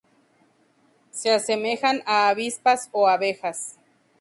Se 1.11 1.29
asemejan 1.31 2.01
a 2.07 2.29
avispas 2.29 2.89
o 2.91 3.07
abejas. 3.07 3.77